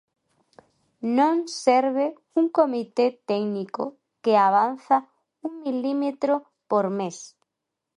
[1.17, 2.05] Non serve
[2.39, 3.83] un comité técnico
[4.23, 4.97] que avanza
[5.47, 6.33] un milímetro
[6.69, 7.17] por mes.